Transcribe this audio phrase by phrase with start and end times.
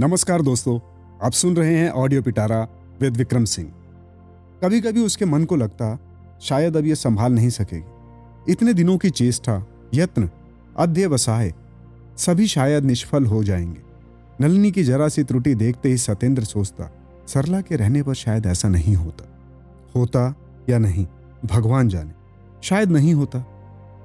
[0.00, 0.80] नमस्कार दोस्तों,
[1.22, 2.68] आप सुन रहे हैं ऑडियो पिटारा
[3.00, 3.68] विद विक्रम सिंह
[4.64, 5.98] कभी कभी उसके मन को लगता,
[6.42, 7.84] शायद अब यह संभाल नहीं सकेगी।
[8.52, 10.30] इतने दिनों की चेष्टा, यत्न,
[10.76, 11.54] अध्यवसाय,
[12.16, 13.82] सभी शायद निष्फल हो जाएँगे।
[14.40, 16.92] नलिनी की जरा सी त्रुटि देखते ही सत्येंद्र सोचता,
[17.28, 19.28] सरला के रहने पर शायद ऐसा नहीं होता।
[19.96, 20.34] होता
[20.68, 21.06] या नहीं,
[21.46, 22.12] भगवान जाने।
[22.62, 23.46] शायद नहीं होता।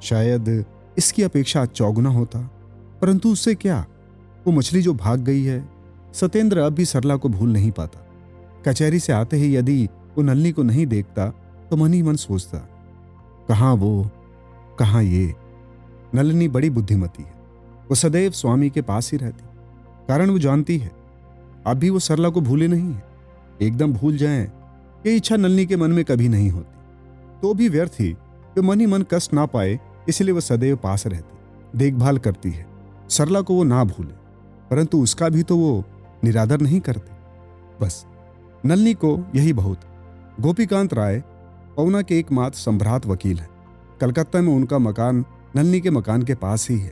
[0.03, 0.65] शायद
[0.97, 2.39] इसकी अपेक्षा चौगुना होता।
[3.01, 3.85] परंतु उससे क्या?
[4.47, 5.72] वो मछली जो भाग गई है
[6.13, 8.07] सत्येंद्र अब भी सरला को भूल नहीं पाता।
[8.67, 9.85] कचहरी से आते ही यदि
[10.17, 11.29] वो नलनी को नहीं देखता
[11.69, 12.57] तो मन ही मन सोचता,
[13.47, 14.09] कहाँ वो?
[14.79, 15.33] कहाँ ये?
[16.15, 17.33] नलनी बड़ी बुद्धिमती है।
[17.89, 19.43] वो सदैव स्वामी के पास ही रहती।
[20.07, 20.91] कारण वो जानती है।
[21.67, 23.03] अब भी वो सरला को भूले नहीं है।
[23.61, 24.51] एकदम भूल जाएँ,
[25.05, 28.11] ये इच्छा नलनी के मन में कभी नहीं होती। तो भी व्यर्थ ही
[28.55, 32.65] वे मन ही मन कष्ट ना पाए, इसलिए वो सदैव पास रहती। देखभाल करती है।
[33.09, 34.13] सरला को वो ना भूले।
[34.71, 35.83] परंतु उसका भी तो वो
[36.23, 37.11] निरादर नहीं करते।
[37.85, 38.05] बस,
[38.65, 39.79] नलनी को यही बहुत।
[40.41, 41.23] गोपीकांत राय,
[41.77, 43.49] पवना के एकमात्र संभ्रात वकील हैं।
[44.01, 46.91] कलकत्ता में उनका मकान नलनी के मकान के पास ही है।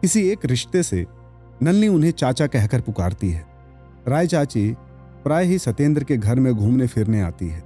[0.00, 1.06] किसी एक रिश्ते से
[1.62, 3.46] नलनी उन्हें चाचा कहकर पुकारती है।
[4.08, 4.76] राय चाची
[5.24, 7.60] प्राय ही सत्येंद्र के घर में घूमने फिरने आती है।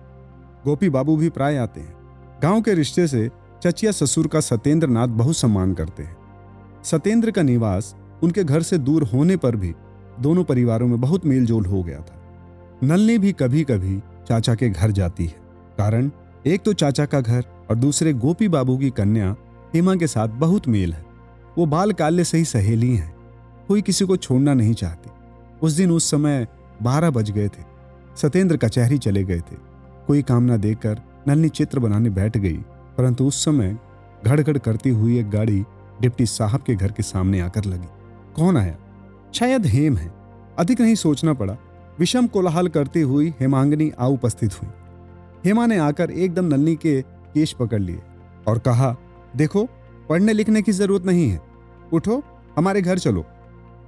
[0.65, 1.95] गोपी बाबू भी प्राय आते हैं।
[2.43, 3.31] गाँव के रिश्ते से
[3.63, 6.17] चचिया ससुर का सत्येंद्र नाथ बहुत सम्मान करते हैं।
[6.85, 9.75] सत्येंद्र का निवास उनके घर से दूर होने पर भी
[10.23, 12.19] दोनों परिवारों में बहुत मेलजोल हो गया था।
[12.85, 15.37] नलनी भी कभी कभी चाचा के घर जाती है,
[15.79, 16.11] कारण
[16.47, 19.35] एक तो चाचा का घर और दूसरे गोपी बाबू की कन्या
[19.75, 21.05] हेमा के साथ बहुत मेल है।
[21.59, 23.15] वो बाल काल्य से ही सहेली हैं,
[23.69, 25.11] कोई किसी को छोड़ना नहीं चाहती।
[25.63, 26.47] उस दिन उस समय
[26.83, 27.65] बारह बज गए थे
[28.17, 29.57] सत्येंद्र कचहरी चले गए थे।
[30.07, 32.57] कोई काम ना देखकर नलनी चित्र बनाने बैठ गई,
[32.99, 33.77] परंतु उस समय
[34.27, 35.65] घड़घड़ करती हुई एक गाड़ी
[36.01, 37.89] डिप्टी साहब के घर के सामने आकर लगी।
[38.37, 38.77] कौन आया?
[39.35, 40.13] शायद हेम है।
[40.59, 41.57] अधिक नहीं सोचना पड़ा।
[41.99, 44.71] विषम कोलाहल करती हुई हेमांगनी आ उपस्थित हुई।
[45.45, 48.01] हेमा ने आकर एकदम नलनी के केश पकड़ लिए
[48.49, 48.97] और कहा,
[49.37, 49.69] देखो,
[50.09, 51.41] पढ़ने लिखने की ज़रूरत नहीं है।
[51.93, 52.23] उठो,
[52.57, 53.25] हमारे घर चलो।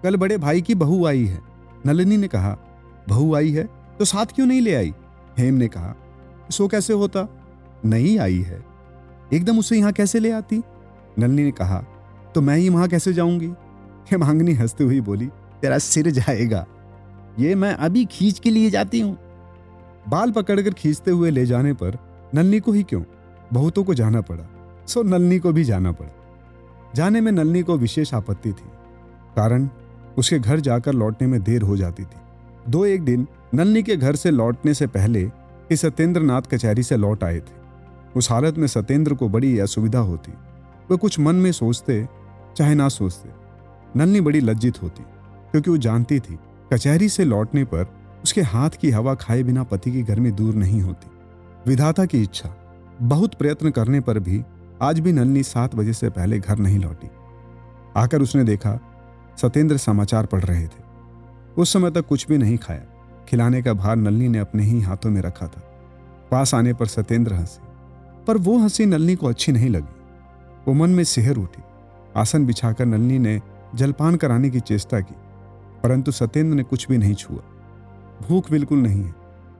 [0.02, 1.40] कल बड़े भाई की बहू आई है।
[1.86, 2.58] नलिनी ने कहा,
[3.08, 3.68] बहू आई है?
[3.98, 4.94] तो साथ क्यों नहीं ले आई?
[5.38, 5.94] हेम ने कहा,
[6.50, 7.28] सो कैसे होता?
[7.84, 8.64] नहीं आई है।
[9.32, 10.62] एकदम उसे यहाँ कैसे ले आती?
[11.18, 11.84] नलिनी ने कहा
[12.34, 13.52] तो मैं ही वहाँ कैसे जाऊँगी?
[14.10, 15.26] हेमांगनी हंसती हुई बोली,
[15.62, 16.66] तेरा सिर जाएगा।
[17.38, 19.18] ये मैं अभी खींच के लिए जाती हूँ।
[20.08, 21.98] बाल पकड़कर खींचते हुए ले जाने पर
[22.34, 23.02] नलनी को ही क्यों?
[23.52, 24.44] बहुतों को जाना पड़ा।
[24.88, 26.14] सो नलनी को भी जाना पड़ा।
[26.94, 28.70] जाने में नलनी को विशेष आपत्ति थी।
[29.36, 29.68] कारण,
[30.18, 32.16] उसके घर जाकर लौटने में देर हो जाती थी।
[32.68, 35.24] दो एक दिन नलनी के घर से लौटने से पहले
[35.68, 37.62] कि सत्येंद्र नाथ कचहरी से लौट आए थे।
[38.16, 40.32] उस हालत में सत्येंद्र को बड़ी असुविधा होती।
[40.90, 42.08] वह कुछ मन में सोचते,
[42.56, 43.41] चाहे ना सोचते।
[43.96, 45.02] नलनी बड़ी लज्जित होती,
[45.50, 46.38] क्योंकि वो जानती थी,
[46.72, 47.86] कचहरी से लौटने पर
[48.24, 51.10] उसके हाथ की हवा खाए बिना पति की गर्मी दूर नहीं होती।
[51.66, 52.56] विधाता की इच्छा,
[53.02, 54.42] बहुत प्रयत्न करने पर भी
[54.82, 57.10] आज भी नलनी सात बजे से पहले घर नहीं लौटी।
[57.96, 58.78] आकर उसने देखा
[59.42, 60.82] सत्येंद्र समाचार पढ़ रहे थे।
[61.56, 62.82] उस समय तक कुछ भी नहीं खाया।
[63.28, 65.60] खिलाने का भार नलनी ने अपने ही हाथों में रखा था।
[66.30, 67.60] पास आने पर सत्येंद्र हंसे,
[68.26, 69.94] पर वो हँसी नलनी को अच्छी नहीं लगी।
[70.68, 71.62] वो मन में सिहर उठी।
[72.16, 73.40] आसन बिछाकर नलनी ने
[73.74, 75.14] जलपान कराने की चेष्टा की
[75.82, 77.42] परंतु सत्येंद्र ने कुछ भी नहीं छुआ।
[78.28, 79.14] भूख बिल्कुल नहीं है।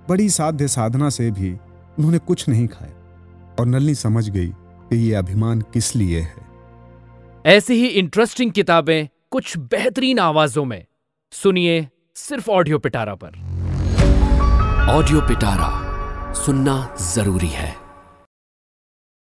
[0.08, 1.52] बड़ी साध्य साधना से भी
[1.98, 2.92] उन्होंने कुछ नहीं खाया
[3.60, 6.34] और नलनी समझ गई कि ये अभिमान किस लिए है।
[7.46, 10.84] ऐसी ही इंटरेस्टिंग किताबें कुछ बेहतरीन आवाजों में।
[11.32, 13.28] सुनिए सिर्फ़ ऑडियो पिटारा पर।
[14.90, 15.92] ऑडियो पिटारा
[16.32, 17.81] सुनना ज़रूरी है।